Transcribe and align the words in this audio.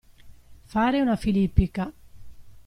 Fare 0.73 0.99
una 0.99 1.15
filippica. 1.15 1.93